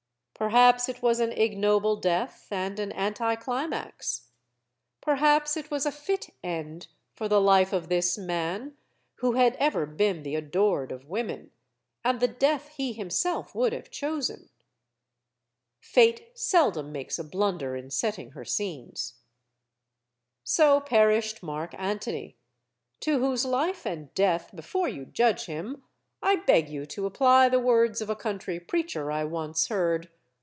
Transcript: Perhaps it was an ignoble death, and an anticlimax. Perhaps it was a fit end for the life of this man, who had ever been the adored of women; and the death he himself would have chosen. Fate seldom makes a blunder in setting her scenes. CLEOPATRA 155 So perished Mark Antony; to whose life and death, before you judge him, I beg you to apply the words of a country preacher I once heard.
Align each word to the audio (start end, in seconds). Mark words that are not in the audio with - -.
Perhaps 0.33 0.89
it 0.89 1.03
was 1.03 1.19
an 1.19 1.31
ignoble 1.31 1.97
death, 1.97 2.47
and 2.49 2.79
an 2.79 2.91
anticlimax. 2.93 4.29
Perhaps 4.99 5.55
it 5.55 5.69
was 5.69 5.85
a 5.85 5.91
fit 5.91 6.33
end 6.43 6.87
for 7.13 7.27
the 7.27 7.39
life 7.39 7.71
of 7.71 7.89
this 7.89 8.17
man, 8.17 8.75
who 9.17 9.33
had 9.33 9.55
ever 9.57 9.85
been 9.85 10.23
the 10.23 10.33
adored 10.33 10.91
of 10.91 11.07
women; 11.07 11.51
and 12.03 12.19
the 12.19 12.27
death 12.27 12.69
he 12.69 12.91
himself 12.91 13.53
would 13.53 13.71
have 13.71 13.91
chosen. 13.91 14.49
Fate 15.79 16.31
seldom 16.33 16.91
makes 16.91 17.19
a 17.19 17.23
blunder 17.23 17.75
in 17.75 17.91
setting 17.91 18.31
her 18.31 18.43
scenes. 18.43 19.19
CLEOPATRA 20.45 21.01
155 21.05 21.37
So 21.37 21.39
perished 21.39 21.43
Mark 21.43 21.75
Antony; 21.79 22.35
to 23.01 23.19
whose 23.19 23.45
life 23.45 23.85
and 23.85 24.11
death, 24.15 24.49
before 24.55 24.87
you 24.87 25.05
judge 25.05 25.45
him, 25.45 25.83
I 26.19 26.37
beg 26.37 26.67
you 26.67 26.87
to 26.87 27.05
apply 27.05 27.47
the 27.47 27.59
words 27.59 28.01
of 28.01 28.09
a 28.09 28.15
country 28.15 28.59
preacher 28.59 29.11
I 29.11 29.23
once 29.23 29.67
heard. 29.67 30.09